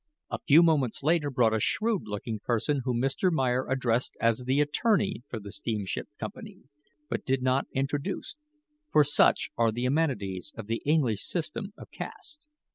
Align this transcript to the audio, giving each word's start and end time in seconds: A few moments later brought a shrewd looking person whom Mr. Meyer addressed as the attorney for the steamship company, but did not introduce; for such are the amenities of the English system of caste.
A 0.31 0.39
few 0.47 0.63
moments 0.63 1.03
later 1.03 1.29
brought 1.29 1.53
a 1.53 1.59
shrewd 1.59 2.07
looking 2.07 2.39
person 2.39 2.81
whom 2.85 2.99
Mr. 2.99 3.31
Meyer 3.31 3.67
addressed 3.69 4.17
as 4.19 4.39
the 4.45 4.59
attorney 4.59 5.21
for 5.29 5.39
the 5.39 5.51
steamship 5.51 6.07
company, 6.19 6.63
but 7.07 7.23
did 7.23 7.43
not 7.43 7.67
introduce; 7.71 8.35
for 8.91 9.03
such 9.03 9.51
are 9.59 9.71
the 9.71 9.85
amenities 9.85 10.53
of 10.55 10.65
the 10.65 10.81
English 10.87 11.23
system 11.23 11.71
of 11.77 11.91
caste. 11.91 12.47